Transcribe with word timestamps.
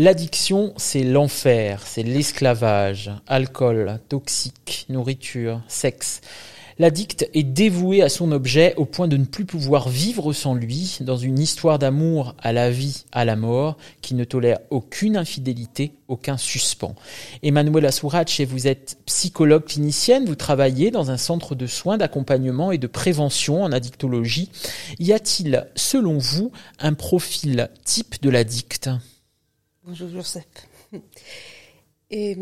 L'addiction, 0.00 0.74
c'est 0.76 1.02
l'enfer, 1.02 1.82
c'est 1.84 2.04
l'esclavage, 2.04 3.10
alcool, 3.26 3.98
toxique, 4.08 4.86
nourriture, 4.88 5.60
sexe. 5.66 6.20
L'addict 6.78 7.28
est 7.34 7.42
dévoué 7.42 8.02
à 8.02 8.08
son 8.08 8.30
objet 8.30 8.74
au 8.76 8.84
point 8.84 9.08
de 9.08 9.16
ne 9.16 9.24
plus 9.24 9.44
pouvoir 9.44 9.88
vivre 9.88 10.32
sans 10.32 10.54
lui 10.54 10.98
dans 11.00 11.16
une 11.16 11.40
histoire 11.40 11.80
d'amour 11.80 12.36
à 12.40 12.52
la 12.52 12.70
vie, 12.70 13.06
à 13.10 13.24
la 13.24 13.34
mort, 13.34 13.76
qui 14.00 14.14
ne 14.14 14.22
tolère 14.22 14.60
aucune 14.70 15.16
infidélité, 15.16 15.94
aucun 16.06 16.36
suspens. 16.36 16.94
Emmanuela 17.42 17.90
Sourache, 17.90 18.40
vous 18.42 18.68
êtes 18.68 18.98
psychologue 19.04 19.64
clinicienne, 19.64 20.26
vous 20.26 20.36
travaillez 20.36 20.92
dans 20.92 21.10
un 21.10 21.16
centre 21.16 21.56
de 21.56 21.66
soins, 21.66 21.98
d'accompagnement 21.98 22.70
et 22.70 22.78
de 22.78 22.86
prévention 22.86 23.64
en 23.64 23.72
addictologie. 23.72 24.48
Y 25.00 25.12
a-t-il, 25.12 25.66
selon 25.74 26.18
vous, 26.18 26.52
un 26.78 26.94
profil 26.94 27.68
type 27.84 28.22
de 28.22 28.30
l'addict? 28.30 28.90
Bonjour 29.88 30.10
Joseph. 30.10 30.44
Et 32.10 32.36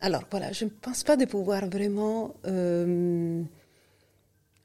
alors 0.00 0.22
voilà, 0.30 0.50
je 0.52 0.64
ne 0.64 0.70
pense 0.70 1.04
pas 1.04 1.14
de 1.14 1.26
pouvoir 1.26 1.68
vraiment 1.68 2.34
euh, 2.46 3.42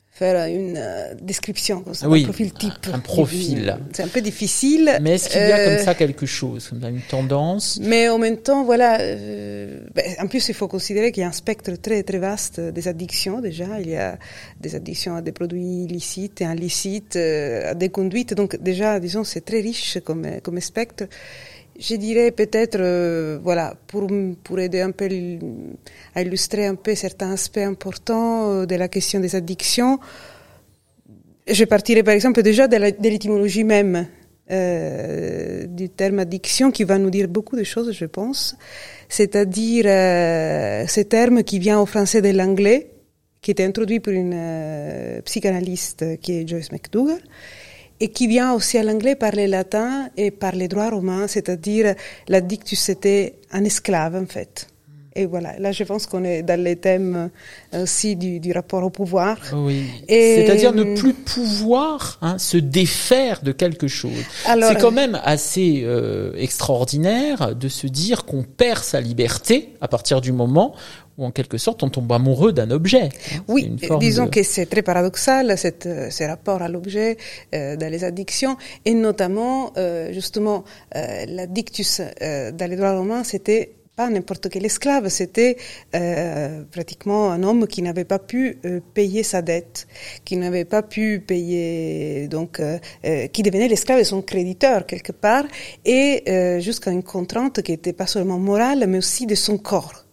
faire 0.10 0.48
une 0.48 0.78
euh, 0.78 1.14
description, 1.22 1.82
comme 1.82 1.94
ça, 1.94 2.08
oui, 2.08 2.22
un 2.22 2.28
profil 2.28 2.54
type. 2.54 2.72
Un 2.94 3.00
profil. 3.00 3.78
C'est 3.92 4.04
un 4.04 4.08
peu 4.08 4.22
difficile. 4.22 4.98
Mais 5.02 5.16
est-ce 5.16 5.28
qu'il 5.28 5.42
y 5.42 5.52
a 5.52 5.66
comme 5.66 5.84
ça 5.84 5.94
quelque 5.94 6.26
chose, 6.26 6.70
comme 6.70 6.86
une 6.86 7.02
tendance? 7.02 7.82
Mais 7.82 8.08
en 8.08 8.18
même 8.18 8.38
temps, 8.38 8.64
voilà. 8.64 8.98
Ben, 8.98 10.16
en 10.20 10.28
plus, 10.28 10.48
il 10.48 10.56
faut 10.56 10.70
considérer 10.70 11.12
qu'il 11.12 11.20
y 11.20 11.26
a 11.26 11.30
un 11.30 11.34
spectre 11.34 11.74
très 11.82 12.04
très 12.04 12.20
vaste 12.20 12.62
des 12.62 12.88
addictions 12.88 13.42
déjà. 13.42 13.82
Il 13.82 13.90
y 13.90 13.98
a 13.98 14.18
des 14.62 14.74
addictions 14.74 15.18
à 15.18 15.22
des 15.22 15.34
produits 15.34 15.84
illicites 15.84 16.40
et 16.40 16.46
illicites, 16.46 17.18
à 17.18 17.74
des 17.74 17.90
conduites. 17.90 18.34
Donc 18.36 18.56
déjà, 18.56 19.02
disons, 19.02 19.26
c'est 19.26 19.42
très 19.42 19.60
riche 19.60 19.98
comme 20.06 20.40
comme 20.42 20.62
spectre. 20.62 21.04
Je 21.80 21.96
dirais 21.96 22.32
peut-être, 22.32 22.78
euh, 22.78 23.40
voilà, 23.42 23.74
pour, 23.88 24.06
pour 24.44 24.60
aider 24.60 24.82
un 24.82 24.92
peu 24.92 25.08
à 26.14 26.22
illustrer 26.22 26.66
un 26.66 26.76
peu 26.76 26.94
certains 26.94 27.32
aspects 27.32 27.58
importants 27.58 28.52
euh, 28.52 28.66
de 28.66 28.76
la 28.76 28.90
question 28.90 29.22
des 29.22 29.34
addictions, 29.34 29.98
je 31.48 31.64
partirai 31.64 32.04
par 32.04 32.14
exemple 32.14 32.44
déjà 32.44 32.68
de 32.68 32.76
l'étymologie 32.76 33.64
même 33.64 34.08
euh, 34.52 35.68
du 35.68 35.88
terme 35.88 36.20
addiction 36.20 36.70
qui 36.70 36.84
va 36.84 36.98
nous 36.98 37.10
dire 37.10 37.30
beaucoup 37.30 37.56
de 37.56 37.64
choses, 37.64 37.94
je 37.94 38.06
pense. 38.06 38.58
C'est-à-dire 39.08 39.86
ce 39.86 41.02
terme 41.02 41.44
qui 41.44 41.60
vient 41.60 41.80
au 41.80 41.86
français 41.86 42.22
de 42.22 42.30
l'anglais, 42.30 42.92
qui 43.42 43.52
était 43.52 43.64
introduit 43.64 44.02
par 44.02 44.14
une 44.14 45.22
psychanalyste 45.24 46.20
qui 46.20 46.34
est 46.34 46.48
Joyce 46.48 46.74
McDougall 46.74 47.22
et 48.00 48.10
qui 48.10 48.28
vient 48.28 48.54
aussi 48.54 48.78
à 48.78 48.84
l'anglais 48.84 49.16
par 49.16 49.36
le 49.36 49.46
latin 49.46 50.10
et 50.16 50.32
par 50.32 50.54
les 50.54 50.68
droits 50.68 50.90
romains, 50.90 51.28
c'est-à-dire 51.28 51.96
l'addictus 52.28 52.80
c'était 52.80 53.36
un 53.52 53.64
esclave 53.64 54.16
en 54.16 54.26
fait. 54.26 54.68
Et 55.20 55.26
voilà, 55.26 55.60
là 55.60 55.74
je 55.74 55.84
pense 55.84 56.06
qu'on 56.06 56.24
est 56.24 56.44
dans 56.44 56.58
les 56.60 56.78
thèmes 56.78 57.30
aussi 57.74 58.16
du, 58.16 58.40
du 58.40 58.54
rapport 58.54 58.84
au 58.86 58.90
pouvoir. 58.90 59.38
Oui. 59.54 59.84
C'est-à-dire 60.08 60.74
ne 60.74 60.96
plus 60.96 61.14
pouvoir 61.14 62.18
hein, 62.22 62.38
se 62.38 62.56
défaire 62.56 63.42
de 63.44 63.52
quelque 63.52 63.90
chose. 63.90 64.24
C'est 64.46 64.80
quand 64.80 64.92
même 64.92 65.20
assez 65.26 65.82
euh, 65.84 66.32
extraordinaire 66.38 67.54
de 67.54 67.68
se 67.68 67.86
dire 67.86 68.24
qu'on 68.24 68.44
perd 68.44 68.82
sa 68.82 69.02
liberté 69.02 69.74
à 69.82 69.90
partir 69.90 70.22
du 70.22 70.32
moment 70.32 70.74
ou 71.20 71.26
en 71.26 71.32
quelque 71.32 71.58
sorte 71.58 71.84
on 71.84 71.90
tombe 71.90 72.12
amoureux 72.12 72.54
d'un 72.54 72.72
objet. 72.72 73.10
Oui, 73.48 73.70
disons 74.00 74.28
que 74.28 74.42
c'est 74.42 74.66
très 74.66 74.82
paradoxal 74.82 75.58
cette, 75.58 75.88
ce 76.10 76.24
rapport 76.24 76.62
à 76.62 76.70
l'objet 76.70 77.18
euh, 77.54 77.76
dans 77.76 77.92
les 77.92 78.04
addictions 78.04 78.56
et 78.86 78.94
notamment 78.94 79.74
euh, 79.78 80.14
justement 80.14 80.64
euh, 80.96 81.26
l'addictus 81.28 82.02
euh, 82.22 82.52
dans 82.52 82.70
les 82.70 82.78
droits 82.78 82.98
romains 82.98 83.24
c'était 83.24 83.74
pas 84.00 84.10
n'importe 84.10 84.48
quel 84.48 84.66
esclave, 84.66 85.10
c'était 85.10 85.58
euh, 85.94 86.64
pratiquement 86.72 87.32
un 87.32 87.44
homme 87.44 87.68
qui 87.68 87.82
n'avait 87.82 88.06
pas 88.06 88.18
pu 88.18 88.58
euh, 88.64 88.80
payer 88.94 89.24
sa 89.24 89.42
dette, 89.42 89.88
qui 90.24 90.38
n'avait 90.38 90.64
pas 90.64 90.84
pu 90.84 91.20
payer, 91.20 92.30
donc 92.30 92.62
euh, 92.62 92.78
qui 93.34 93.44
devenait 93.44 93.68
l'esclave 93.68 94.00
de 94.00 94.06
son 94.06 94.22
créditeur 94.22 94.86
quelque 94.86 95.12
part, 95.12 95.44
et 95.84 96.24
jusqu'à 96.62 96.92
une 96.92 97.04
contrainte 97.04 97.62
qui 97.62 97.72
n'était 97.74 97.98
pas 98.02 98.08
seulement 98.08 98.40
morale, 98.40 98.86
mais 98.88 99.00
aussi 99.00 99.26
de 99.26 99.36
son 99.36 99.58
corps 99.58 100.06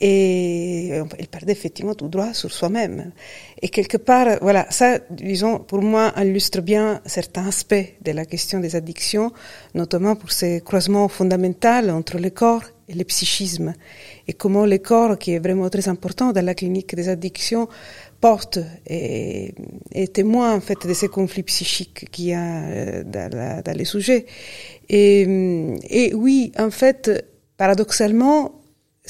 et 0.00 1.00
il 1.20 1.28
perdait 1.28 1.52
effectivement 1.52 1.94
tout 1.94 2.08
droit 2.08 2.34
sur 2.34 2.50
soi-même. 2.50 3.12
Et 3.62 3.68
quelque 3.68 3.96
part, 3.96 4.26
voilà, 4.40 4.66
ça, 4.70 4.98
disons, 5.10 5.60
pour 5.60 5.80
moi, 5.80 6.12
illustre 6.16 6.60
bien 6.60 7.00
certains 7.06 7.46
aspects 7.46 7.86
de 8.02 8.10
la 8.10 8.24
question 8.24 8.58
des 8.58 8.74
addictions, 8.74 9.32
notamment 9.74 10.16
pour 10.16 10.32
ces 10.32 10.60
croisements 10.60 11.08
fondamentaux 11.08 11.88
entre 11.90 12.18
le 12.18 12.30
corps 12.30 12.64
et 12.81 12.81
le 12.94 13.04
psychisme, 13.04 13.74
et 14.28 14.32
comment 14.32 14.66
le 14.66 14.78
corps, 14.78 15.18
qui 15.18 15.32
est 15.32 15.38
vraiment 15.38 15.68
très 15.68 15.88
important 15.88 16.32
dans 16.32 16.44
la 16.44 16.54
clinique 16.54 16.94
des 16.94 17.08
addictions, 17.08 17.68
porte 18.20 18.58
et 18.86 19.54
est 19.92 20.12
témoin 20.12 20.54
en 20.54 20.60
fait 20.60 20.86
de 20.86 20.94
ces 20.94 21.08
conflits 21.08 21.42
psychiques 21.42 22.08
qu'il 22.10 22.26
y 22.26 22.34
a 22.34 23.02
dans, 23.04 23.62
dans 23.64 23.76
les 23.76 23.84
sujets. 23.84 24.26
Et, 24.88 25.22
et 25.90 26.14
oui, 26.14 26.52
en 26.58 26.70
fait, 26.70 27.10
paradoxalement, 27.56 28.61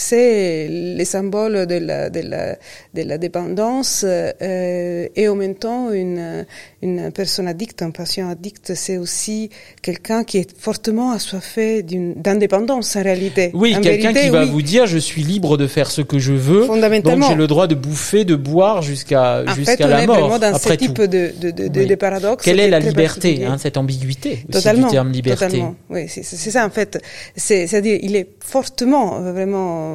c'est 0.02 0.68
les 0.68 1.04
symboles 1.04 1.66
de 1.66 1.76
la, 1.76 2.10
de 2.10 2.20
la, 2.20 2.56
de 2.94 3.02
la 3.02 3.18
dépendance 3.18 4.04
euh, 4.04 5.08
et 5.14 5.28
en 5.28 5.36
même 5.36 5.54
temps 5.54 5.92
une, 5.92 6.44
une 6.82 7.10
personne 7.12 7.46
addicte, 7.46 7.82
un 7.82 7.90
patient 7.90 8.28
addict, 8.28 8.74
c'est 8.74 8.98
aussi 8.98 9.50
quelqu'un 9.80 10.24
qui 10.24 10.38
est 10.38 10.58
fortement 10.58 11.12
assoiffé 11.12 11.82
d'indépendance 11.82 12.96
en 12.96 13.02
réalité. 13.02 13.50
Oui, 13.54 13.76
quelqu'un 13.80 14.12
qui 14.12 14.28
va 14.28 14.44
vous 14.44 14.62
dire 14.62 14.86
je 14.86 14.98
suis 14.98 15.22
libre 15.22 15.56
de 15.56 15.66
faire 15.66 15.90
ce 15.90 16.02
que 16.02 16.18
je 16.18 16.32
veux, 16.32 16.66
donc 16.66 17.22
j'ai 17.28 17.34
le 17.34 17.46
droit 17.46 17.66
de 17.66 17.74
bouffer, 17.74 18.24
de 18.24 18.34
boire 18.34 18.82
jusqu'à 18.82 19.44
jusqu'à 19.54 19.86
la 19.86 20.06
mort. 20.06 20.18
Vraiment 20.18 20.38
dans 20.38 20.54
après 20.54 20.70
ce 20.70 20.74
type 20.74 21.00
de, 21.00 21.32
de, 21.40 21.50
de, 21.50 21.84
de 21.84 21.94
paradoxes. 21.94 22.44
Quelle 22.44 22.60
est 22.60 22.68
la 22.68 22.80
liberté, 22.80 23.44
hein, 23.44 23.56
cette 23.58 23.76
ambiguïté 23.76 24.44
totalement, 24.50 24.86
aussi 24.86 24.90
du 24.90 24.96
terme 24.96 25.12
liberté 25.12 25.46
Totalement, 25.46 25.74
oui, 25.90 26.02
c'est 26.08 26.22
ça 26.56 26.66
en 26.66 26.70
fait. 26.70 26.98
C'est-à-dire 27.36 27.98
il 28.02 28.16
est 28.16 28.28
fortement, 28.40 29.20
vraiment 29.20 29.91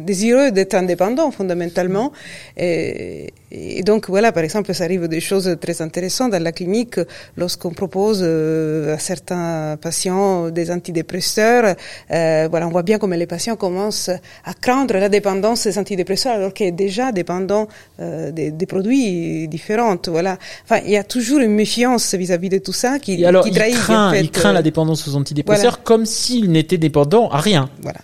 désireux 0.00 0.50
d'être 0.50 0.74
indépendant 0.74 1.30
fondamentalement. 1.30 2.12
Et, 2.56 3.32
et, 3.50 3.82
donc 3.82 4.08
voilà, 4.08 4.32
par 4.32 4.44
exemple, 4.44 4.72
ça 4.74 4.84
arrive 4.84 5.08
des 5.08 5.20
choses 5.20 5.56
très 5.60 5.80
intéressantes 5.82 6.32
dans 6.32 6.42
la 6.42 6.52
clinique 6.52 6.98
lorsqu'on 7.36 7.72
propose 7.72 8.20
euh, 8.22 8.94
à 8.94 8.98
certains 8.98 9.76
patients 9.80 10.50
des 10.50 10.70
antidépresseurs. 10.70 11.74
Euh, 12.10 12.48
voilà, 12.50 12.66
on 12.66 12.70
voit 12.70 12.82
bien 12.82 12.98
comment 12.98 13.16
les 13.16 13.26
patients 13.26 13.56
commencent 13.56 14.10
à 14.44 14.54
craindre 14.54 14.94
la 14.94 15.08
dépendance 15.08 15.66
des 15.66 15.78
antidépresseurs 15.78 16.34
alors 16.34 16.52
qu'ils 16.52 16.66
est 16.66 16.72
déjà 16.72 17.12
dépendant 17.12 17.68
euh, 18.00 18.30
des, 18.32 18.50
des, 18.50 18.66
produits 18.66 19.48
différents. 19.48 19.96
Voilà. 20.08 20.38
Enfin, 20.64 20.80
il 20.84 20.90
y 20.90 20.96
a 20.96 21.04
toujours 21.04 21.40
une 21.40 21.52
méfiance 21.52 22.14
vis-à-vis 22.14 22.48
de 22.48 22.58
tout 22.58 22.72
ça 22.72 22.98
qui, 22.98 23.20
et 23.20 23.26
alors, 23.26 23.44
qui 23.44 23.50
trahit. 23.50 23.74
Il 23.74 23.78
craint, 23.78 24.08
en 24.08 24.12
fait, 24.12 24.20
il 24.20 24.30
craint 24.30 24.52
la 24.52 24.62
dépendance 24.62 25.06
aux 25.08 25.14
antidépresseurs 25.14 25.72
voilà. 25.72 25.84
comme 25.84 26.06
s'il 26.06 26.50
n'était 26.50 26.78
dépendant 26.78 27.28
à 27.30 27.40
rien. 27.40 27.70
Voilà, 27.82 28.00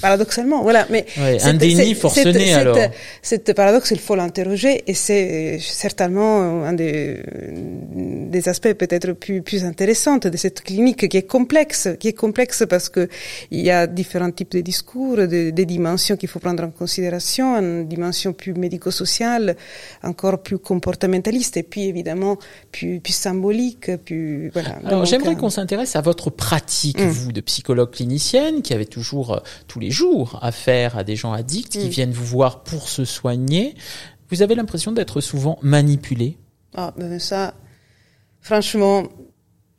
paradoxalement, 0.00 0.62
voilà. 0.62 0.86
Mais 0.90 1.06
ouais, 1.18 1.42
un 1.42 1.54
déni 1.54 1.94
forcené 1.94 2.52
alors. 2.54 2.76
Cette 3.22 3.52
paradoxe, 3.54 3.90
il 3.90 3.98
faut 3.98 4.16
l'interroger 4.16 4.82
et 4.86 4.94
c'est 4.94 5.58
certainement 5.60 6.64
un 6.64 6.72
des, 6.72 7.20
des 7.94 8.48
aspects 8.48 8.72
peut-être 8.72 9.12
plus 9.12 9.42
plus 9.42 9.64
intéressants 9.64 10.18
de 10.18 10.36
cette 10.36 10.62
clinique 10.62 11.08
qui 11.08 11.16
est 11.16 11.26
complexe, 11.26 11.88
qui 11.98 12.08
est 12.08 12.12
complexe 12.12 12.64
parce 12.68 12.88
que 12.88 13.08
il 13.50 13.60
y 13.60 13.70
a 13.70 13.86
différents 13.86 14.30
types 14.30 14.52
de 14.52 14.60
discours, 14.60 15.16
des, 15.26 15.52
des 15.52 15.66
dimensions 15.66 16.16
qu'il 16.16 16.28
faut 16.28 16.38
prendre 16.38 16.62
en 16.64 16.70
considération, 16.70 17.56
une 17.56 17.86
dimension 17.88 18.32
plus 18.32 18.54
médico-sociale, 18.54 19.56
encore 20.02 20.42
plus 20.42 20.58
comportementaliste 20.58 21.56
et 21.56 21.62
puis 21.62 21.84
évidemment 21.84 22.38
plus 22.72 23.00
plus 23.00 23.12
symbolique, 23.12 23.96
plus 24.04 24.50
voilà. 24.52 24.76
Alors 24.84 25.04
j'aimerais 25.04 25.36
qu'on 25.36 25.50
s'intéresse 25.50 25.96
à 25.96 26.00
votre 26.00 26.30
pratique, 26.30 27.00
mmh. 27.00 27.08
vous, 27.08 27.32
de 27.32 27.40
psychologue 27.40 27.90
clinicienne, 27.90 28.62
qui 28.62 28.72
avait 28.74 28.84
toujours 28.84 29.34
euh, 29.34 29.38
tous 29.80 29.86
les 29.86 29.90
jours 29.90 30.38
affaire 30.42 30.98
à 30.98 31.04
des 31.04 31.16
gens 31.16 31.32
addicts 31.32 31.72
qui 31.72 31.86
Mm. 31.86 31.88
viennent 31.88 32.12
vous 32.12 32.26
voir 32.26 32.62
pour 32.62 32.88
se 32.88 33.04
soigner. 33.06 33.74
Vous 34.30 34.42
avez 34.42 34.54
l'impression 34.54 34.92
d'être 34.92 35.20
souvent 35.20 35.58
manipulé? 35.62 36.36
Ah, 36.74 36.92
ben 36.96 37.18
ça, 37.18 37.54
franchement, 38.40 39.04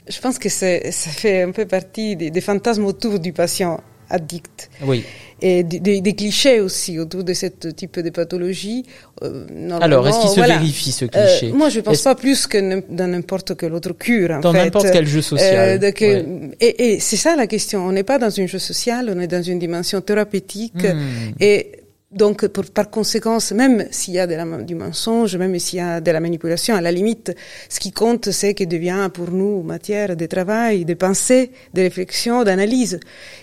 je 0.07 0.19
pense 0.19 0.39
que 0.39 0.49
ça 0.49 0.79
fait 0.91 1.43
un 1.43 1.51
peu 1.51 1.65
partie 1.67 2.15
des, 2.15 2.31
des 2.31 2.41
fantasmes 2.41 2.85
autour 2.85 3.19
du 3.19 3.31
patient 3.31 3.79
addict. 4.11 4.69
Oui. 4.83 5.03
Et 5.43 5.63
des, 5.63 6.01
des, 6.01 6.13
clichés 6.13 6.59
aussi 6.59 6.99
autour 6.99 7.23
de 7.23 7.33
ce 7.33 7.47
type 7.47 7.99
de 7.99 8.11
pathologie. 8.11 8.85
Euh, 9.23 9.45
Alors, 9.81 10.07
est-ce 10.07 10.19
qu'il 10.21 10.29
se 10.29 10.35
voilà. 10.35 10.57
vérifie 10.59 10.91
ce 10.91 11.05
cliché 11.05 11.49
euh, 11.49 11.53
Moi, 11.55 11.69
je 11.69 11.79
pense 11.79 12.03
pas 12.03 12.13
plus 12.13 12.45
que 12.45 12.83
dans 12.93 13.07
n'importe 13.07 13.57
quel 13.57 13.73
autre 13.73 13.93
cure. 13.93 14.29
En 14.31 14.39
Dans 14.39 14.53
n'importe 14.53 14.91
quel 14.91 15.07
jeu 15.07 15.23
social, 15.23 15.79
Euh, 15.81 15.91
ouais. 15.99 16.53
Et, 16.59 16.93
et 16.93 16.99
c'est 16.99 17.17
ça 17.17 17.35
la 17.35 17.47
question. 17.47 17.87
On 17.87 17.91
n'est 17.91 18.03
pas 18.03 18.19
dans 18.19 18.39
un 18.39 18.45
jeu 18.45 18.59
social, 18.59 19.11
on 19.15 19.19
est 19.19 19.27
dans 19.27 19.41
une 19.41 19.57
dimension 19.57 19.99
thérapeutique. 20.01 20.83
Hmm. 20.83 21.31
Et 21.39 21.71
donc, 22.11 22.45
par 22.47 22.89
conséquent, 22.89 23.37
même 23.55 23.85
s'il 23.89 24.15
y 24.15 24.19
a 24.19 24.27
de 24.27 24.35
la, 24.35 24.45
du 24.63 24.75
mensonge, 24.75 25.37
même 25.37 25.57
s'il 25.59 25.79
y 25.79 25.81
a 25.81 26.01
de 26.01 26.11
la 26.11 26.19
manipulation, 26.19 26.75
à 26.75 26.81
la 26.81 26.91
limite, 26.91 27.33
ce 27.69 27.79
qui 27.79 27.93
compte, 27.93 28.31
c'est 28.31 28.53
qu'il 28.53 28.67
devient 28.67 29.09
pour 29.13 29.31
nous 29.31 29.63
matière 29.63 30.17
de 30.17 30.25
travail, 30.25 30.83
de 30.83 30.93
pensée, 30.93 31.51
de 31.73 31.81
réflexion, 31.81 32.43
d'analyse. 32.43 32.99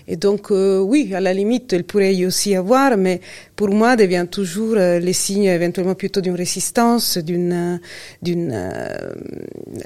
Et 0.06 0.16
donc, 0.16 0.50
euh, 0.50 0.80
oui, 0.80 1.14
à 1.14 1.20
la 1.20 1.32
limite, 1.32 1.72
il 1.72 1.84
pourrait 1.84 2.14
y 2.14 2.26
aussi 2.26 2.54
avoir, 2.54 2.98
mais 2.98 3.22
pour 3.56 3.70
moi, 3.70 3.96
devient 3.96 4.26
toujours 4.30 4.74
euh, 4.76 4.98
les 4.98 5.14
signes 5.14 5.44
éventuellement 5.44 5.94
plutôt 5.94 6.20
d'une 6.20 6.36
résistance, 6.36 7.16
d'une 7.16 7.80
d'une 8.20 8.52
euh, 8.52 9.14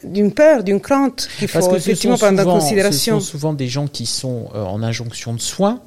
d'une 0.03 0.33
peur, 0.33 0.65
d'une 0.65 0.81
crainte 0.81 1.29
qu'il 1.39 1.47
faut 1.47 1.77
effectivement 1.77 2.19
prendre 2.19 2.45
en 2.49 2.59
considération. 2.59 3.21
Ce 3.21 3.27
sont 3.27 3.31
souvent 3.31 3.53
des 3.53 3.69
gens 3.69 3.87
qui 3.87 4.07
sont 4.07 4.49
en 4.55 4.83
injonction 4.83 5.35
de 5.35 5.41
soins 5.41 5.81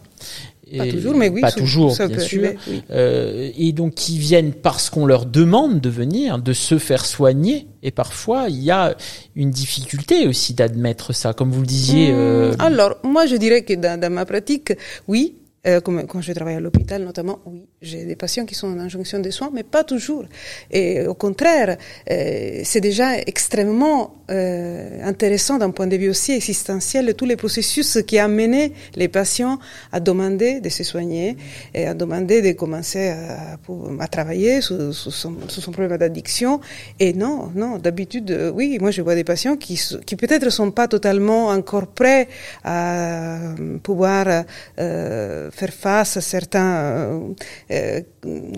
pas 0.78 0.88
toujours, 0.88 1.16
mais 1.16 1.30
oui. 1.30 1.42
Pas 1.42 1.52
toujours, 1.52 1.96
bien 1.98 2.20
sûr. 2.20 2.50
Euh, 2.92 3.52
et 3.58 3.72
donc 3.72 3.96
qui 3.96 4.18
viennent 4.18 4.54
parce 4.54 4.90
qu'on 4.90 5.06
leur 5.06 5.26
demande 5.26 5.82
de 5.82 5.90
venir, 5.90 6.40
de 6.40 6.54
se 6.54 6.78
faire 6.78 7.06
soigner. 7.06 7.68
Et 7.84 7.92
parfois, 7.92 8.48
il 8.50 8.64
y 8.64 8.72
a 8.72 8.96
une 9.36 9.52
difficulté 9.52 10.28
aussi 10.28 10.54
d'admettre 10.54 11.14
ça, 11.14 11.34
comme 11.34 11.52
vous 11.52 11.62
le 11.62 11.68
disiez. 11.68 12.12
Mmh, 12.12 12.16
euh... 12.16 12.54
Alors, 12.60 12.96
moi, 13.04 13.26
je 13.26 13.36
dirais 13.36 13.64
que 13.64 13.74
dans, 13.74 14.00
dans 14.00 14.12
ma 14.12 14.26
pratique, 14.26 14.74
oui, 15.08 15.36
euh, 15.68 15.82
comme 15.82 16.06
quand 16.08 16.22
je 16.22 16.32
travaille 16.34 16.56
à 16.56 16.60
l'hôpital 16.60 17.04
notamment, 17.04 17.40
oui, 17.46 17.66
j'ai 17.82 18.06
des 18.06 18.16
patients 18.16 18.46
qui 18.46 18.56
sont 18.56 18.68
en 18.68 18.80
injonction 18.80 19.20
de 19.20 19.30
soins, 19.30 19.50
mais 19.54 19.64
pas 19.64 19.84
toujours. 19.84 20.26
Et 20.72 21.06
au 21.08 21.14
contraire, 21.14 21.78
euh, 22.10 22.62
c'est 22.64 22.82
déjà 22.82 23.18
extrêmement 23.20 24.16
euh, 24.32 25.04
intéressant 25.04 25.58
d'un 25.58 25.70
point 25.70 25.88
de 25.88 25.96
vue 25.96 26.10
aussi 26.10 26.32
existentiel 26.32 27.14
tous 27.14 27.26
les 27.26 27.36
processus 27.36 28.00
qui 28.08 28.20
ont 28.20 28.24
amené 28.24 28.74
les 28.96 29.08
patients 29.08 29.60
à 29.92 30.00
demander 30.00 30.62
de 30.62 30.70
se 30.70 30.84
soigner 30.84 31.38
et 31.74 31.86
à 31.86 31.94
demander 31.94 32.42
de 32.42 32.52
commencer 32.54 33.10
à, 33.10 33.58
à 34.00 34.08
travailler 34.08 34.62
sous, 34.62 34.94
sous, 34.94 35.12
son, 35.12 35.36
sous, 35.48 35.62
son, 35.62 35.72
problème 35.72 35.98
d'addiction. 35.98 36.60
Et 37.00 37.14
non, 37.14 37.52
non, 37.56 37.78
d'habitude, 37.78 38.32
euh, 38.32 38.52
oui, 38.52 38.78
moi 38.80 38.92
je 38.92 39.02
vois 39.02 39.16
des 39.16 39.24
patients 39.24 39.58
qui, 39.58 39.80
qui 40.06 40.16
peut-être 40.16 40.50
sont 40.50 40.72
pas 40.72 40.88
totalement 40.88 41.50
encore 41.50 41.88
prêts 41.88 42.28
à 42.64 43.38
pouvoir 43.84 44.44
euh, 44.80 45.52
faire 45.56 45.74
face 45.74 46.18
à 46.18 46.22
certaines 46.22 47.36
euh, 47.72 48.02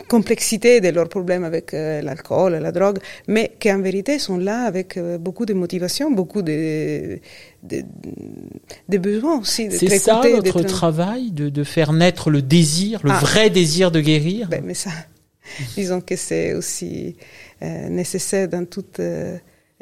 complexités 0.07 0.81
de 0.81 0.89
leurs 0.89 1.09
problèmes 1.09 1.43
avec 1.43 1.73
euh, 1.73 2.01
l'alcool, 2.01 2.55
la 2.55 2.71
drogue, 2.71 2.97
mais 3.27 3.53
qui 3.59 3.71
en 3.71 3.81
vérité 3.81 4.17
sont 4.17 4.37
là 4.37 4.63
avec 4.63 4.97
euh, 4.97 5.17
beaucoup 5.17 5.45
de 5.45 5.53
motivation, 5.53 6.09
beaucoup 6.11 6.41
de, 6.41 7.19
de, 7.63 7.83
de 8.89 8.97
besoins 8.97 9.39
aussi. 9.39 9.69
C'est 9.71 9.99
ça 9.99 10.21
votre 10.21 10.63
travail, 10.63 11.31
de, 11.31 11.49
de, 11.49 11.63
faire 11.63 11.93
naître 11.93 12.31
le 12.31 12.41
désir, 12.41 13.01
le 13.03 13.11
ah. 13.11 13.19
vrai 13.19 13.49
désir 13.49 13.91
de 13.91 14.01
guérir 14.01 14.47
ben, 14.49 14.63
Mais 14.65 14.73
ça, 14.73 14.89
disons 15.75 16.01
que 16.01 16.15
c'est 16.15 16.53
aussi 16.55 17.15
euh, 17.61 17.89
nécessaire 17.89 18.47
dans 18.47 18.65
toute 18.65 18.99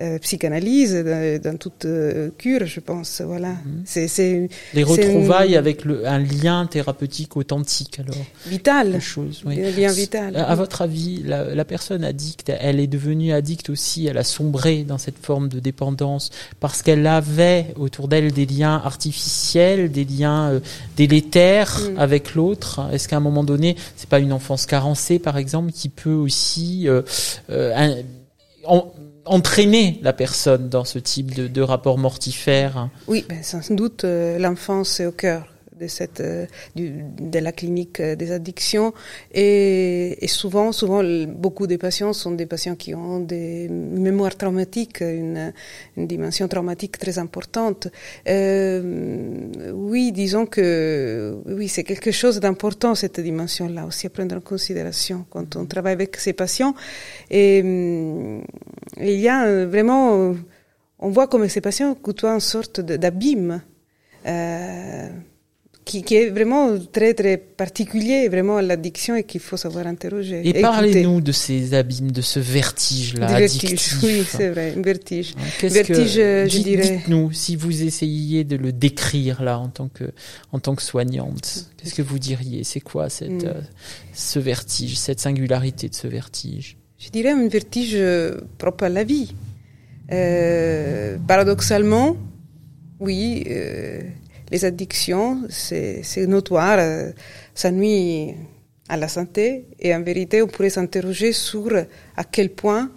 euh, 0.02 0.20
psychanalyse, 0.20 0.94
dans, 0.94 1.42
dans, 1.42 1.58
toute 1.58 1.86
euh, 1.86 2.30
cure, 2.38 2.66
je 2.66 2.82
pense. 2.82 3.22
Voilà. 3.22 3.52
Mhm. 3.52 3.84
C'est, 3.86 4.10
c'est 4.10 4.50
les 4.74 4.84
retrouvailles 4.84 5.52
une... 5.52 5.58
avec 5.58 5.86
le, 5.86 6.06
un 6.06 6.20
lien 6.20 6.66
thérapeutique 6.66 7.38
authentique, 7.38 8.00
alors. 8.00 8.18
Vital. 8.46 9.00
Chose, 9.00 9.44
oui. 9.46 9.64
Un 9.64 9.72
lien 9.72 9.94
vital. 9.94 10.36
À, 10.36 10.50
à 10.50 10.56
votre 10.56 10.82
avis, 10.82 11.24
la, 11.24 11.56
la, 11.56 11.64
personne 11.64 12.04
addicte, 12.04 12.52
elle 12.60 12.82
est 12.82 12.88
devenue 12.88 13.32
addicte 13.32 13.70
aussi, 13.70 14.06
elle 14.06 14.18
a 14.18 14.26
sombré 14.26 14.84
dans 14.84 14.98
cette 14.98 15.18
forme 15.18 15.48
de 15.48 15.62
dépendance 15.62 16.30
parce 16.60 16.82
qu'elle 16.82 17.08
avait 17.08 17.68
autour 17.78 18.10
d'elle 18.10 18.34
des 18.34 18.46
liens 18.46 18.82
artificiels, 18.84 19.90
des 19.92 20.04
liens 20.04 20.52
euh, 20.52 20.60
délétères 20.98 21.80
mm. 21.80 22.00
avec 22.00 22.36
l'autre. 22.36 22.82
Est-ce 22.92 23.08
qu'à 23.08 23.16
un 23.16 23.22
moment 23.22 23.46
donné, 23.46 23.78
c'est 23.96 24.10
pas 24.10 24.20
une 24.20 24.34
enfance 24.34 24.66
carencée, 24.66 25.20
par 25.20 25.38
exemple, 25.38 25.72
qui 25.72 25.88
peut 25.88 26.14
aussi 26.14 26.90
euh, 26.90 27.02
un, 27.50 27.96
en, 28.68 28.94
entraîner 29.26 30.00
la 30.04 30.14
personne 30.14 30.70
dans 30.70 30.86
ce 30.86 31.00
type 31.00 31.34
de, 31.34 31.48
de 31.48 31.62
rapport 31.62 31.98
mortifère. 31.98 32.90
Oui, 33.08 33.26
ben, 33.28 33.42
sans 33.44 33.74
doute, 33.74 34.04
euh, 34.04 34.38
l'enfance 34.38 35.00
est 35.00 35.06
au 35.06 35.12
cœur 35.12 35.55
de 35.80 35.88
cette 35.88 36.22
euh, 36.22 36.46
du, 36.76 37.04
de 37.20 37.40
la 37.40 37.52
clinique 37.52 38.00
euh, 38.00 38.16
des 38.16 38.32
addictions. 38.32 38.94
Et, 39.34 40.24
et, 40.24 40.28
souvent 40.28 40.72
souvent 40.72 41.04
beaucoup 41.28 41.68
des 41.68 41.78
patients 41.78 42.14
sont 42.14 42.32
des 42.32 42.46
patients 42.46 42.76
qui 42.76 42.94
ont 42.96 43.20
des 43.20 43.68
mémoires 43.70 44.36
traumatiques 44.36 45.02
une, 45.02 45.54
une 45.98 46.08
dimension 46.08 46.48
traumatique 46.48 46.98
très 46.98 47.18
importante. 47.20 47.88
Euh, 48.28 49.72
oui 49.74 50.12
disons 50.12 50.46
que 50.46 51.38
oui 51.46 51.68
c'est 51.68 51.84
quelque 51.84 52.12
chose 52.12 52.40
d'important 52.40 52.96
cette 52.96 53.20
dimension 53.20 53.68
là 53.68 53.86
aussi 53.86 54.08
à 54.08 54.10
prendre 54.10 54.36
en 54.36 54.42
considération 54.42 55.26
quand 55.30 55.56
on 55.56 55.66
travaille 55.66 55.94
avec 55.94 56.18
ces 56.18 56.34
patients. 56.34 56.76
Et, 57.30 57.60
et 57.60 59.14
il 59.14 59.20
y 59.20 59.30
a 59.30 59.66
vraiment 59.66 60.36
on 61.00 61.10
voit 61.10 61.28
comme 61.28 61.48
ces 61.50 61.62
patients 61.62 61.94
côtoient 61.96 62.34
une 62.34 62.40
sorte 62.40 62.80
d'abîme. 62.82 63.62
Euh, 64.26 65.10
qui, 65.86 66.02
qui, 66.04 66.16
est 66.16 66.30
vraiment 66.30 66.78
très 66.92 67.14
très 67.14 67.38
particulier 67.38 68.28
vraiment 68.28 68.58
à 68.58 68.62
l'addiction 68.64 69.16
et 69.16 69.24
qu'il 69.24 69.40
faut 69.40 69.56
savoir 69.56 69.86
interroger. 69.86 70.42
Et, 70.44 70.62
parlez-nous 70.62 71.22
de 71.22 71.32
ces 71.32 71.76
abîmes, 71.76 72.12
de 72.12 72.22
ce 72.22 72.40
vertige-là. 72.40 73.28
vertige, 73.28 73.98
oui, 74.04 74.24
c'est 74.28 74.50
vrai, 74.50 74.74
un 74.76 74.82
vertige. 74.82 75.36
Vertige, 75.62 76.16
que, 76.16 76.48
je 76.50 76.58
dirais. 76.60 76.98
Dites-nous, 76.98 77.32
si 77.32 77.56
vous 77.56 77.84
essayiez 77.84 78.44
de 78.44 78.56
le 78.56 78.72
décrire 78.72 79.44
là 79.44 79.60
en 79.60 79.70
tant 79.70 79.88
que 79.88 80.12
en 80.52 80.60
tant 80.60 80.76
que 80.76 80.82
soignante, 80.82 81.70
qu'est-ce 81.78 81.94
que 81.94 82.02
vous 82.02 82.20
diriez? 82.20 82.64
C'est 82.64 82.82
quoi 82.82 83.10
cette 83.10 83.44
mm. 83.44 83.48
euh, 83.48 83.62
ce 84.14 84.40
vertige, 84.40 84.98
cette 84.98 85.20
singularité 85.20 85.88
de 85.88 85.96
ce 85.96 86.08
vertige? 86.08 86.78
Je 86.98 87.10
dirais 87.10 87.32
un 87.32 87.48
vertige 87.48 87.94
euh, 87.94 88.42
propre 88.58 88.86
à 88.86 88.90
la 88.90 89.04
vie. 89.04 89.36
Euh, 90.12 91.18
paradoxalement, 91.28 92.18
oui. 93.00 93.44
Euh, 93.50 94.02
les 94.56 94.64
addictions, 94.64 95.42
c'est 95.50 96.28
notoire, 96.28 96.78
euh, 96.80 97.12
ça 97.54 97.72
nuit 97.72 98.34
à 98.88 98.96
la 98.96 99.10
santé 99.10 99.66
et 99.80 99.94
en 99.94 100.02
vérité, 100.02 100.42
on 100.42 100.48
pourrait 100.48 100.70
s'interroger 100.70 101.34
sur 101.34 101.68
à 102.16 102.24
quel 102.24 102.50
point 102.62 102.90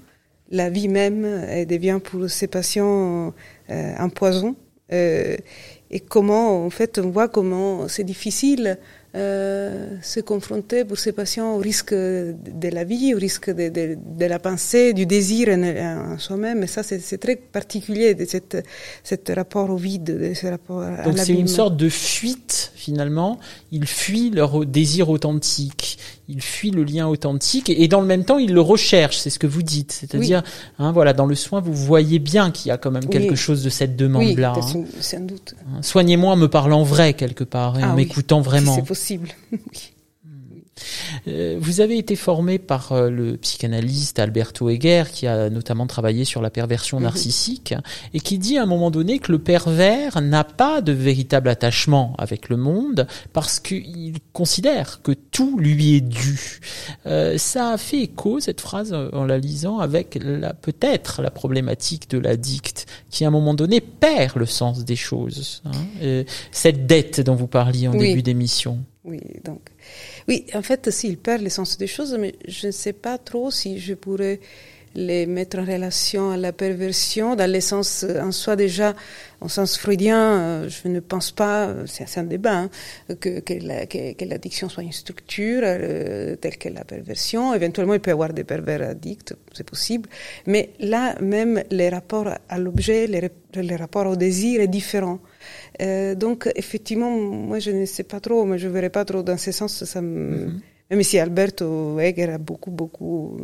la 0.50 0.70
vie 0.70 0.86
même 0.86 1.22
devient 1.66 1.98
pour 2.02 2.30
ces 2.30 2.46
patients 2.46 3.34
euh, 3.70 4.06
un 4.06 4.08
poison 4.08 4.54
euh, 4.92 5.36
et 5.90 6.00
comment, 6.00 6.64
en 6.64 6.70
fait, 6.70 6.98
on 6.98 7.10
voit 7.10 7.28
comment 7.28 7.88
c'est 7.88 8.04
difficile 8.04 8.78
euh, 9.14 9.96
se 10.02 10.20
confronter 10.20 10.84
pour 10.84 10.98
ces 10.98 11.12
patients 11.12 11.54
au 11.54 11.58
risque 11.58 11.94
de 11.94 12.68
la 12.68 12.84
vie, 12.84 13.14
au 13.14 13.18
risque 13.18 13.50
de, 13.50 13.68
de, 13.68 13.96
de 13.96 14.24
la 14.26 14.38
pensée, 14.38 14.92
du 14.92 15.06
désir 15.06 15.48
en, 15.48 16.14
en 16.14 16.18
soi-même. 16.18 16.62
Et 16.62 16.66
ça, 16.66 16.82
c'est 16.82 17.18
très 17.18 17.36
particulier 17.36 18.14
de 18.14 18.24
cette, 18.26 18.58
cette 19.02 19.32
rapport 19.34 19.70
au 19.70 19.76
vide, 19.76 20.04
de 20.04 20.34
ce 20.34 20.46
rapport 20.46 20.82
à 20.82 21.04
Donc 21.04 21.18
c'est 21.18 21.32
une 21.32 21.48
sorte 21.48 21.76
de 21.76 21.88
fuite 21.88 22.72
finalement. 22.74 23.38
Ils 23.72 23.86
fuient 23.86 24.30
leur 24.30 24.66
désir 24.66 25.08
authentique, 25.08 25.98
ils 26.28 26.42
fuient 26.42 26.70
le 26.70 26.84
lien 26.84 27.06
authentique, 27.06 27.70
et, 27.70 27.88
dans 27.88 28.00
le 28.00 28.06
même 28.06 28.24
temps 28.24 28.38
ils 28.38 28.52
le 28.52 28.60
recherchent. 28.60 29.18
C'est 29.18 29.30
ce 29.30 29.38
que 29.38 29.46
vous 29.46 29.62
dites, 29.62 29.92
c'est-à-dire, 29.92 30.42
oui. 30.44 30.84
hein, 30.84 30.92
voilà, 30.92 31.12
dans 31.12 31.26
le 31.26 31.34
soin, 31.34 31.60
vous 31.60 31.72
voyez 31.72 32.18
bien 32.18 32.50
qu'il 32.50 32.68
y 32.68 32.72
a 32.72 32.76
quand 32.76 32.90
même 32.90 33.06
quelque 33.06 33.36
chose 33.36 33.62
de 33.62 33.70
cette 33.70 33.96
demande-là. 33.96 34.52
Oui, 34.54 34.62
hein. 34.76 34.84
sans 35.00 35.20
doute. 35.20 35.54
Soignez-moi 35.80 36.32
en 36.32 36.36
me 36.36 36.48
parlant 36.48 36.82
vrai 36.82 37.14
quelque 37.14 37.44
part 37.44 37.78
et 37.78 37.82
ah, 37.82 37.92
en 37.92 37.94
m'écoutant 37.94 38.40
vraiment. 38.40 38.74
Si 38.74 38.82
possible. 38.98 39.28
Euh, 39.78 39.97
vous 41.26 41.80
avez 41.80 41.98
été 41.98 42.16
formé 42.16 42.58
par 42.58 42.92
euh, 42.92 43.10
le 43.10 43.36
psychanalyste 43.36 44.18
Alberto 44.18 44.68
Heger, 44.68 45.10
qui 45.10 45.26
a 45.26 45.50
notamment 45.50 45.86
travaillé 45.86 46.24
sur 46.24 46.40
la 46.40 46.50
perversion 46.50 46.98
mhm. 46.98 47.04
narcissique, 47.04 47.74
et 48.14 48.20
qui 48.20 48.38
dit 48.38 48.58
à 48.58 48.62
un 48.62 48.66
moment 48.66 48.90
donné 48.90 49.18
que 49.18 49.32
le 49.32 49.38
pervers 49.38 50.20
n'a 50.20 50.44
pas 50.44 50.80
de 50.80 50.92
véritable 50.92 51.48
attachement 51.48 52.14
avec 52.18 52.48
le 52.48 52.56
monde 52.56 53.06
parce 53.32 53.60
qu'il 53.60 54.14
considère 54.32 55.02
que 55.02 55.12
tout 55.12 55.58
lui 55.58 55.96
est 55.96 56.00
dû. 56.00 56.60
Euh, 57.06 57.38
ça 57.38 57.70
a 57.70 57.78
fait 57.78 58.02
écho, 58.02 58.40
cette 58.40 58.60
phrase, 58.60 58.92
en 58.92 59.24
la 59.24 59.38
lisant, 59.38 59.78
avec 59.78 60.18
la, 60.22 60.52
peut-être 60.54 61.22
la 61.22 61.30
problématique 61.30 62.10
de 62.10 62.18
l'addict, 62.18 62.86
qui 63.10 63.24
à 63.24 63.28
un 63.28 63.30
moment 63.30 63.54
donné 63.54 63.80
perd 63.80 64.36
le 64.36 64.46
sens 64.46 64.84
des 64.84 64.96
choses. 64.96 65.62
Hein, 65.64 66.24
cette 66.52 66.86
dette 66.86 67.20
dont 67.20 67.34
vous 67.34 67.46
parliez 67.46 67.88
en 67.88 67.92
oui. 67.92 68.08
début 68.08 68.22
d'émission. 68.22 68.78
Oui, 69.08 69.20
donc 69.42 69.60
oui, 70.28 70.44
en 70.54 70.62
fait, 70.62 70.90
s'il 70.90 71.16
perd 71.16 71.40
l'essence 71.40 71.78
des 71.78 71.86
choses, 71.86 72.14
mais 72.20 72.34
je 72.46 72.66
ne 72.66 72.72
sais 72.72 72.92
pas 72.92 73.16
trop 73.16 73.50
si 73.50 73.78
je 73.78 73.94
pourrais 73.94 74.38
les 74.94 75.26
mettre 75.26 75.58
en 75.58 75.64
relation 75.64 76.30
à 76.30 76.36
la 76.36 76.52
perversion, 76.52 77.36
dans 77.36 77.50
l'essence 77.50 78.04
en 78.20 78.32
soi 78.32 78.54
déjà, 78.56 78.94
en 79.40 79.48
sens 79.48 79.78
freudien, 79.78 80.66
je 80.68 80.88
ne 80.88 81.00
pense 81.00 81.30
pas, 81.30 81.72
c'est 81.86 82.18
un 82.18 82.24
débat, 82.24 82.58
hein, 82.58 82.70
que, 83.20 83.40
que 83.40 84.24
l'addiction 84.24 84.68
soit 84.68 84.82
une 84.82 84.92
structure 84.92 85.62
euh, 85.64 86.36
telle 86.36 86.58
que 86.58 86.68
la 86.68 86.84
perversion. 86.84 87.54
Éventuellement, 87.54 87.94
il 87.94 88.00
peut 88.00 88.10
y 88.10 88.12
avoir 88.12 88.32
des 88.32 88.44
pervers 88.44 88.82
addicts, 88.82 89.34
c'est 89.54 89.68
possible, 89.68 90.08
mais 90.46 90.70
là 90.80 91.14
même, 91.20 91.62
les 91.70 91.88
rapports 91.88 92.28
à 92.48 92.58
l'objet, 92.58 93.06
les, 93.06 93.30
les 93.54 93.76
rapports 93.76 94.06
au 94.06 94.16
désir 94.16 94.60
est 94.60 94.68
différent. 94.68 95.20
Euh, 95.82 96.14
donc, 96.14 96.48
effectivement, 96.56 97.10
moi, 97.10 97.58
je 97.58 97.70
ne 97.70 97.84
sais 97.84 98.04
pas 98.04 98.20
trop, 98.20 98.44
mais 98.44 98.58
je 98.58 98.68
ne 98.68 98.72
verrai 98.72 98.90
pas 98.90 99.04
trop 99.04 99.22
dans 99.22 99.38
ce 99.38 99.52
sens. 99.52 99.84
Ça 99.84 100.00
-hmm. 100.00 100.60
même 100.90 101.02
si 101.02 101.18
Alberto 101.18 101.98
Heger 102.00 102.30
a 102.30 102.38
beaucoup, 102.38 102.70
beaucoup 102.70 103.38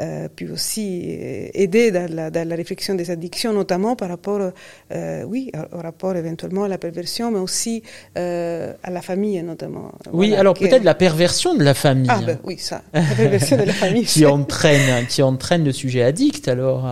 euh, 0.00 0.28
pu 0.28 0.50
aussi 0.50 1.04
euh, 1.08 1.48
aider 1.52 1.90
dans 1.90 2.10
la, 2.10 2.30
dans 2.30 2.48
la, 2.48 2.56
réflexion 2.56 2.94
des 2.94 3.10
addictions, 3.10 3.52
notamment 3.52 3.96
par 3.96 4.08
rapport, 4.08 4.52
euh, 4.92 5.22
oui, 5.24 5.52
au 5.72 5.78
rapport 5.78 6.16
éventuellement 6.16 6.64
à 6.64 6.68
la 6.68 6.78
perversion, 6.78 7.30
mais 7.30 7.38
aussi 7.38 7.82
euh, 8.16 8.72
à 8.82 8.90
la 8.90 9.02
famille, 9.02 9.42
notamment. 9.42 9.92
Oui, 10.12 10.34
alors 10.34 10.54
peut-être 10.54 10.84
la 10.84 10.94
perversion 10.94 11.54
de 11.54 11.64
la 11.64 11.74
famille. 11.74 12.08
Ah 12.10 12.20
ben 12.24 12.38
oui, 12.44 12.56
ça, 12.58 12.82
la 12.94 13.02
perversion 13.02 13.56
de 13.58 13.64
la 13.64 13.72
famille. 13.84 14.04
qui 14.04 14.24
entraîne, 14.24 15.06
qui 15.06 15.22
entraîne 15.22 15.64
le 15.64 15.72
sujet 15.72 16.02
addict, 16.02 16.48
alors. 16.48 16.86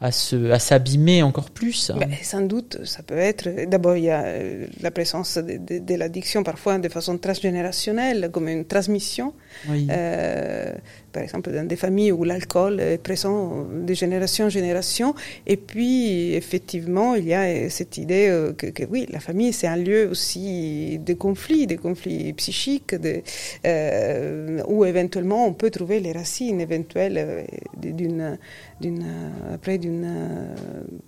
À 0.00 0.08
à 0.08 0.12
se 0.12 0.50
à 0.50 0.58
s'abîmer 0.58 1.22
encore 1.22 1.50
plus 1.50 1.90
ben, 1.96 2.10
Sans 2.22 2.42
doute, 2.42 2.84
ça 2.84 3.02
peut 3.02 3.16
être. 3.16 3.66
D'abord, 3.66 3.96
il 3.96 4.04
y 4.04 4.10
a 4.10 4.24
euh, 4.24 4.66
la 4.80 4.90
présence 4.90 5.38
de, 5.38 5.56
de, 5.56 5.78
de 5.78 5.94
l'addiction 5.94 6.42
parfois 6.42 6.78
de 6.78 6.88
façon 6.88 7.16
transgénérationnelle, 7.16 8.30
comme 8.32 8.48
une 8.48 8.64
transmission. 8.64 9.32
Oui. 9.68 9.86
Euh, 9.90 10.72
par 11.14 11.22
exemple, 11.22 11.52
dans 11.52 11.66
des 11.66 11.76
familles 11.76 12.12
où 12.12 12.24
l'alcool 12.24 12.80
est 12.80 12.98
présent 12.98 13.64
de 13.72 13.94
génération 13.94 14.46
en 14.46 14.48
génération. 14.48 15.14
Et 15.46 15.56
puis, 15.56 16.34
effectivement, 16.34 17.14
il 17.14 17.26
y 17.26 17.34
a 17.34 17.70
cette 17.70 17.96
idée 17.96 18.26
euh, 18.28 18.52
que, 18.52 18.66
que 18.66 18.82
oui, 18.84 19.06
la 19.10 19.20
famille, 19.20 19.52
c'est 19.52 19.68
un 19.68 19.76
lieu 19.76 20.08
aussi 20.10 20.98
de 20.98 21.14
conflits, 21.14 21.66
des 21.68 21.76
conflits 21.76 22.32
psychiques, 22.32 22.96
de, 22.96 23.22
euh, 23.64 24.60
où 24.66 24.84
éventuellement 24.84 25.46
on 25.46 25.52
peut 25.52 25.70
trouver 25.70 26.00
les 26.00 26.12
racines 26.12 26.60
éventuelles 26.60 27.16
euh, 27.16 27.42
d'une, 27.76 28.36
d'une, 28.80 29.06
après 29.52 29.78
d'une 29.84 30.54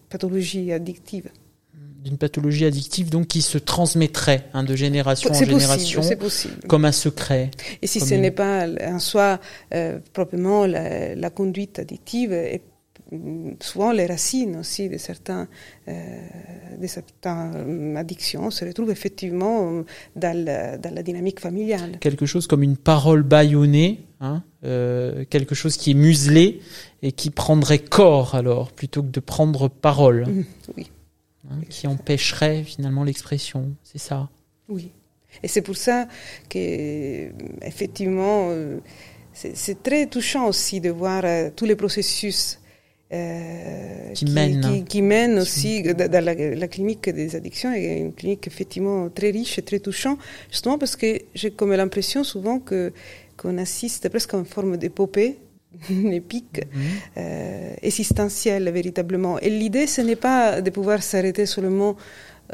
pathologie 0.08 0.72
addictive 0.72 1.30
d'une 2.04 2.18
pathologie 2.18 2.64
addictive 2.64 3.10
donc 3.10 3.26
qui 3.26 3.42
se 3.42 3.58
transmettrait 3.58 4.44
hein, 4.54 4.62
de 4.62 4.76
génération 4.76 5.30
en 5.30 5.34
génération 5.34 6.02
comme 6.68 6.84
un 6.84 6.92
secret. 6.92 7.50
Et 7.82 7.88
si 7.88 7.98
ce 7.98 8.14
n'est 8.14 8.30
pas 8.30 8.68
en 8.86 9.00
soi 9.00 9.40
euh, 9.74 9.98
proprement 10.12 10.66
la, 10.66 11.16
la, 11.16 11.30
conduite 11.30 11.80
addictive, 11.80 12.32
et 12.32 12.62
souvent 13.60 13.90
les 13.90 14.06
racines 14.06 14.56
aussi 14.56 14.88
de 14.88 14.98
certains 14.98 15.48
euh, 15.88 15.92
de 16.80 16.86
certaines 16.86 17.96
addictions 17.96 18.50
se 18.50 18.64
retrouvent 18.64 18.90
effectivement 18.90 19.82
dans 20.14 20.44
la, 20.44 20.78
dans 20.78 20.94
la, 20.94 21.02
dynamique 21.02 21.40
familiale. 21.40 21.98
Quelque 22.00 22.26
chose 22.26 22.46
comme 22.46 22.62
une 22.62 22.76
parole 22.76 23.22
bâillonnée, 23.22 24.05
hein, 24.20 24.42
euh, 24.64 25.24
quelque 25.28 25.54
chose 25.54 25.76
qui 25.76 25.92
est 25.92 25.94
muselé 25.94 26.60
et 27.02 27.12
qui 27.12 27.30
prendrait 27.30 27.78
corps 27.78 28.34
alors 28.34 28.72
plutôt 28.72 29.02
que 29.02 29.08
de 29.08 29.20
prendre 29.20 29.68
parole. 29.68 30.26
Mmh, 30.26 30.44
oui. 30.76 30.90
Hein, 31.50 31.60
qui 31.68 31.86
empêcherait 31.86 32.64
finalement 32.64 33.04
l'expression. 33.04 33.76
C'est 33.84 33.98
ça? 33.98 34.28
Oui. 34.68 34.90
Et 35.42 35.48
c'est 35.48 35.62
pour 35.62 35.76
ça 35.76 36.08
que, 36.48 37.30
effectivement, 37.62 38.48
euh, 38.50 38.78
c'est 39.32 39.82
très 39.82 40.06
touchant 40.06 40.46
aussi 40.46 40.80
de 40.80 40.90
voir 40.90 41.24
euh, 41.24 41.50
tous 41.54 41.66
les 41.66 41.76
processus 41.76 42.58
euh, 43.12 44.12
qui, 44.14 44.24
mènent, 44.26 44.84
qui, 44.84 45.02
mènent 45.02 45.38
aussi 45.38 45.82
dans 45.82 46.24
la, 46.24 46.68
clinique 46.68 47.08
des 47.08 47.36
addictions 47.36 47.72
est 47.72 48.00
une 48.00 48.12
clinique 48.12 48.46
effectivement 48.46 49.08
très 49.10 49.30
riche 49.30 49.58
et 49.58 49.62
très 49.62 49.78
touchant, 49.78 50.18
justement 50.50 50.76
parce 50.76 50.96
que 50.96 51.20
j'ai 51.34 51.52
comme 51.52 51.72
l'impression 51.72 52.24
souvent 52.24 52.58
que 52.58 52.92
qu'on 53.36 53.58
assiste 53.58 54.08
presque 54.08 54.32
une 54.32 54.46
forme 54.46 54.76
d'épopée 54.76 55.36
épique, 55.90 56.62
mhm. 56.72 56.82
euh, 57.18 57.74
existentielle 57.82 58.70
véritablement. 58.70 59.38
Et 59.40 59.50
l'idée, 59.50 59.86
ce 59.86 60.00
n'est 60.00 60.16
pas 60.16 60.60
de 60.60 60.70
pouvoir 60.70 61.02
s'arrêter 61.02 61.44
seulement 61.46 61.96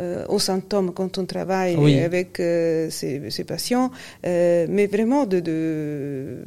euh, 0.01 0.25
aux 0.29 0.39
symptômes 0.39 0.95
quand 0.95 1.19
on 1.19 1.27
travaille 1.27 2.01
avec 2.01 2.41
euh, 2.41 2.89
ses, 2.89 3.45
patients, 3.47 3.91
euh, 4.25 4.67
mais 4.67 4.87
vraiment 4.87 5.27
de, 5.27 5.41
de 5.41 6.45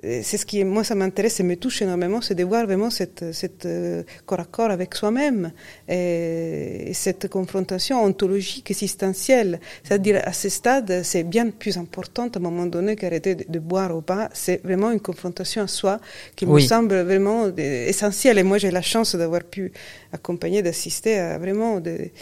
c'est 0.00 0.36
ce 0.36 0.46
qui, 0.46 0.62
moi, 0.62 0.84
ça 0.84 0.94
m'intéresse 0.94 1.40
et 1.40 1.42
me 1.42 1.56
touche 1.56 1.82
énormément, 1.82 2.20
c'est 2.20 2.36
de 2.36 2.44
voir 2.44 2.66
vraiment 2.66 2.88
cette, 2.88 3.32
cette 3.32 3.66
euh, 3.66 4.04
corps 4.26 4.38
à 4.38 4.44
corps 4.44 4.70
avec 4.70 4.94
soi-même 4.94 5.50
et, 5.88 6.92
cette 6.94 7.28
confrontation 7.28 8.04
ontologique, 8.04 8.70
existentielle. 8.70 9.58
C'est-à-dire, 9.82 10.20
à 10.24 10.32
ce 10.32 10.48
stade, 10.48 11.00
c'est 11.02 11.24
bien 11.24 11.50
plus 11.50 11.76
important 11.78 12.28
à 12.32 12.38
un 12.38 12.40
moment 12.40 12.66
donné 12.66 12.94
qu'arrêter 12.94 13.34
de, 13.34 13.58
boire 13.58 13.96
ou 13.96 14.00
pas. 14.00 14.28
C'est 14.32 14.62
vraiment 14.62 14.92
une 14.92 15.00
confrontation 15.00 15.62
à 15.62 15.66
soi 15.66 15.98
qui 16.36 16.46
me 16.46 16.60
semble 16.60 17.00
vraiment 17.00 17.48
essentielle. 17.56 18.38
Et 18.38 18.44
moi, 18.44 18.58
j'ai 18.58 18.70
la 18.70 18.82
chance 18.82 19.16
d'avoir 19.16 19.42
pu 19.42 19.72
accompagner, 20.12 20.62
d'assister 20.62 21.18
à 21.18 21.38
vraiment 21.38 21.80
des, 21.80 22.12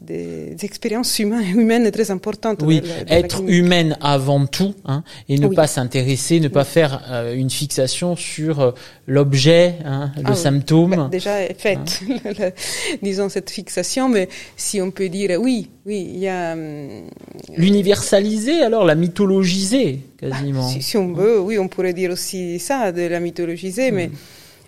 des 0.00 0.56
expériences 0.62 1.18
humaines, 1.18 1.58
humaines 1.58 1.90
très 1.90 2.10
importantes. 2.10 2.62
Oui, 2.62 2.82
être 3.08 3.42
humaine 3.46 3.96
avant 4.00 4.46
tout, 4.46 4.74
hein, 4.84 5.02
et 5.28 5.38
ne 5.38 5.48
pas 5.48 5.66
s'intéresser, 5.66 6.40
ne 6.40 6.48
pas 6.48 6.64
faire 6.64 7.02
euh, 7.10 7.25
une 7.34 7.50
fixation 7.50 8.16
sur 8.16 8.60
euh, 8.60 8.70
l'objet, 9.06 9.76
hein, 9.84 10.12
le 10.16 10.22
ah 10.26 10.34
symptôme. 10.34 10.90
Ben, 10.90 11.08
déjà 11.08 11.38
faite, 11.56 12.00
hein. 12.10 12.50
disons 13.02 13.28
cette 13.28 13.50
fixation, 13.50 14.08
mais 14.08 14.28
si 14.56 14.80
on 14.80 14.90
peut 14.90 15.08
dire 15.08 15.38
oui, 15.40 15.70
oui, 15.84 16.10
il 16.14 16.18
y 16.18 16.28
a 16.28 16.52
hum, 16.52 17.08
l'universaliser, 17.56 18.62
alors 18.62 18.84
la 18.84 18.94
mythologiser 18.94 20.00
quasiment. 20.18 20.68
si, 20.68 20.82
si, 20.82 20.96
on 20.96 21.12
veut, 21.12 21.40
oui, 21.40 21.58
on 21.58 21.68
pourrait 21.68 21.92
dire 21.92 22.10
aussi 22.10 22.58
ça, 22.58 22.92
de 22.92 23.02
la 23.02 23.20
mythologiser, 23.20 23.90
mais 23.90 24.08
hmm. 24.08 24.16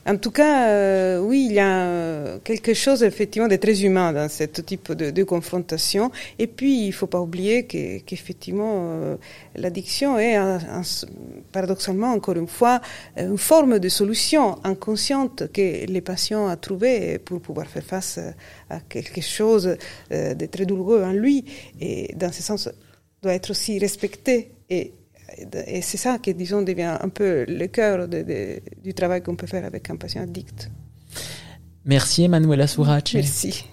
En 0.09 0.17
tout 0.17 0.31
cas, 0.31 0.71
euh, 0.71 1.19
oui, 1.21 1.49
il 1.50 1.53
y 1.53 1.59
a 1.59 2.38
quelque 2.38 2.73
chose 2.73 3.03
effectivement 3.03 3.47
de 3.47 3.57
très 3.57 3.85
humain 3.85 4.15
dans 4.15 4.31
ce 4.31 4.45
type 4.45 4.93
de, 4.93 5.11
de 5.11 5.23
confrontation. 5.23 6.11
Et 6.38 6.47
puis, 6.47 6.85
il 6.85 6.87
ne 6.87 6.93
faut 6.93 7.07
pas 7.07 7.21
oublier 7.21 7.65
qu'effectivement, 7.67 8.73
euh, 9.03 9.17
l'addiction 9.55 10.19
est 10.19 10.38
paradoxalement, 11.52 12.12
encore 12.12 12.37
une 12.37 12.47
fois, 12.47 12.81
une 13.17 13.38
forme 13.38 13.78
de 13.78 13.88
solution 13.88 14.59
inconsciente 14.64 15.50
que 15.52 15.87
les 15.87 16.00
patients 16.00 16.50
ont 16.50 16.57
trouvé 16.57 17.19
pour 17.19 17.40
pouvoir 17.40 17.67
faire 17.67 17.85
face 17.85 18.19
à 18.71 18.81
quelque 18.81 19.21
chose 19.21 19.76
euh, 20.12 20.35
de 20.35 20.47
très 20.47 20.67
douloureux 20.67 21.02
en 21.02 21.12
lui. 21.12 21.45
Et 21.81 22.14
dans 22.17 22.33
ce 22.33 22.43
sens, 22.43 22.69
doit 23.23 23.35
être 23.35 23.50
aussi 23.50 23.78
respecté 23.78 24.52
et 24.71 24.93
et 25.67 25.83
c'est 25.83 25.99
ça 25.99 26.19
qui, 26.19 26.33
disons, 26.35 26.62
devient 26.62 26.97
un 27.00 27.09
peu 27.11 27.45
le 27.47 27.67
cœur 27.67 28.09
de, 28.09 28.23
de, 28.23 28.61
du 28.83 28.95
travail 28.95 29.23
qu'on 29.23 29.37
peut 29.37 29.47
faire 29.47 29.64
avec 29.64 29.90
un 29.90 29.97
patient 29.97 30.23
addict. 30.23 30.71
Merci 31.85 32.25
Emanuela 32.25 32.67
Sourace. 32.67 33.14
Merci. 33.14 33.67